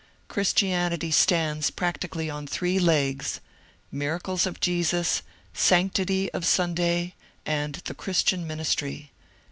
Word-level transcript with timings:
Christianity 0.27 1.11
stands 1.11 1.69
practically 1.69 2.27
on 2.27 2.47
three 2.47 2.79
legs,— 2.79 3.39
Miracles 3.91 4.47
of 4.47 4.59
Jesus, 4.59 5.21
Sanctity 5.53 6.31
of 6.31 6.43
Sunday, 6.43 7.13
and 7.45 7.75
the 7.85 7.93
Christian 7.93 8.47
Ministry. 8.47 9.11